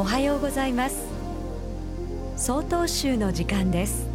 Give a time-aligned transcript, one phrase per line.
[0.00, 0.96] おはようございます。
[2.34, 4.06] 総統集の時間です。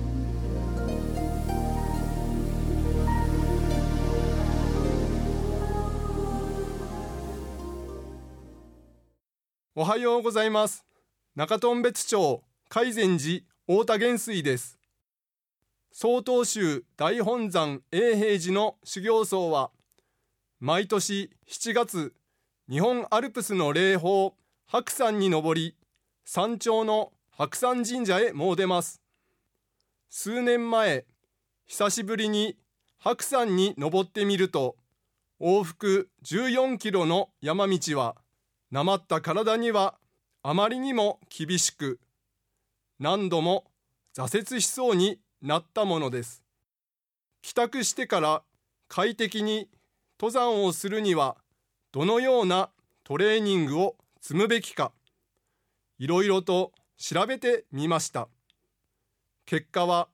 [9.75, 10.83] おはようございます。
[11.35, 14.79] 中頓別町海前寺太田元帥です。
[15.91, 19.69] 曹洞宗大本山永平寺の修行僧は
[20.59, 22.15] 毎年7月
[22.67, 24.33] 日本アルプスの霊峰
[24.67, 25.75] 白山に登り
[26.25, 28.99] 山頂の白山神社へ詣でます。
[30.09, 31.05] 数年前
[31.67, 32.57] 久しぶりに
[32.97, 34.75] 白山に登ってみると
[35.39, 38.15] 往復14キロの山道は
[38.71, 39.95] なまった体には
[40.41, 41.99] あまりにも厳しく
[42.99, 43.65] 何度も
[44.17, 46.43] 挫折しそうになったものです。
[47.43, 48.41] 帰宅してから
[48.87, 49.69] 快適に
[50.19, 51.37] 登山をするには
[51.91, 52.71] どのような
[53.03, 53.95] トレーニングを
[54.27, 54.91] 積むべきか
[55.99, 58.27] いろいろと調べてみました。
[59.45, 60.07] 結果は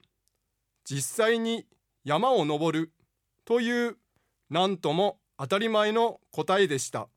[0.84, 1.66] 実際に
[2.04, 2.92] 山を登る
[3.45, 3.95] という
[4.50, 7.08] 何とも当たり前の答えでした。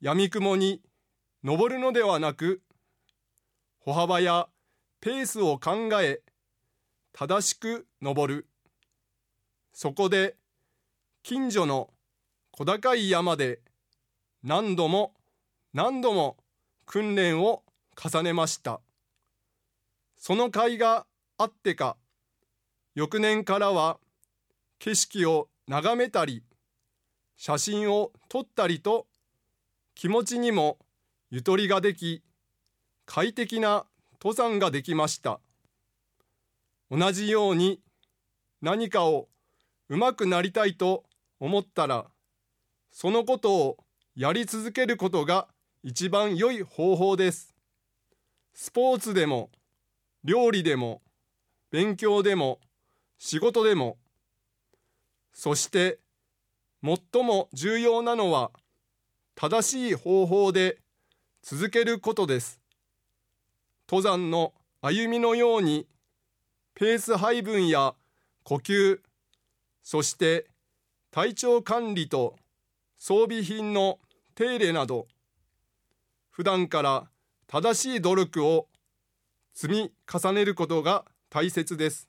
[0.00, 0.82] 闇雲に
[1.42, 2.62] 登るのではなく
[3.80, 4.48] 歩幅や
[5.00, 6.20] ペースを考え
[7.12, 8.46] 正しく登る。
[9.72, 10.36] そこで
[11.24, 11.90] 近所の
[12.52, 13.58] 小高い山で
[14.44, 15.12] 何度も
[15.72, 16.36] 何度も
[16.84, 17.62] 訓練を
[17.96, 18.80] 重ねました。
[20.16, 21.06] その甲斐が
[21.38, 21.96] あってか
[22.94, 23.98] 翌年からは
[24.78, 26.42] 景色を眺めたり
[27.36, 29.06] 写真を撮ったりと
[29.94, 30.78] 気持ちにも
[31.30, 32.22] ゆとりができ
[33.06, 35.40] 快適な登山ができました。
[36.90, 37.80] 同じように
[38.60, 39.28] 何かを
[39.88, 41.04] うまくなりたいと
[41.38, 42.06] 思ったら
[42.90, 43.76] そのことを
[44.16, 45.48] やり続けることが
[45.82, 47.54] 一番良い方法です
[48.52, 49.50] スポーツでも
[50.24, 51.00] 料理でも
[51.70, 52.58] 勉強でも
[53.18, 53.96] 仕事でも
[55.32, 55.98] そして
[56.82, 58.50] 最も重要なのは
[59.34, 60.78] 正しい方法で
[61.42, 62.60] 続けることです。
[63.88, 64.52] 登山の
[64.82, 65.86] 歩みのように
[66.74, 67.94] ペース配分や
[68.42, 69.00] 呼吸、
[69.82, 70.46] そして
[71.10, 72.36] 体調管理と
[72.98, 73.98] 装備品の
[74.34, 75.06] 手入れなど
[76.30, 77.08] 普段から
[77.46, 78.68] 正しい努力を
[79.52, 82.08] 積み重ねることが大切です。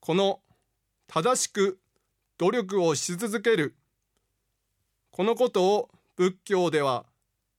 [0.00, 0.40] この
[1.06, 1.78] 正しく
[2.38, 3.74] 努力をし続ける
[5.10, 7.06] このことを仏教では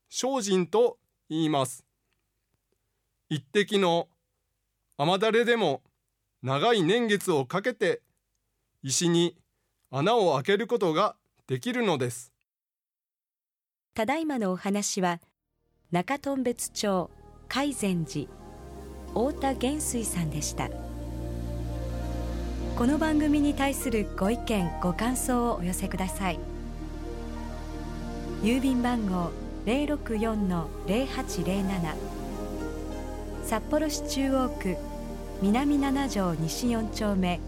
[0.10, 0.98] 精進と
[1.30, 1.84] 言います。
[3.30, 4.08] 一滴の
[4.98, 5.82] 雨だれでも
[6.44, 8.02] 長い年月をかけて
[8.84, 9.36] 石に
[9.90, 11.16] 穴を開けることが
[11.48, 12.32] できるのです。
[13.98, 15.20] ただいまのお話は
[15.90, 17.10] 中頓別町
[17.48, 18.28] 海前寺
[19.08, 20.70] 太田元帥さんでした。
[22.78, 26.38] この番組に対するご意見ご感想をお寄せください。
[28.44, 29.32] 郵便番号
[29.66, 31.96] 064-0807
[33.46, 34.78] 札幌市中央区
[35.42, 37.40] 南七条西4丁目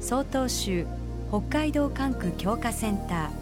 [0.00, 0.88] 曹洞州
[1.30, 3.41] 北海道管区強化センター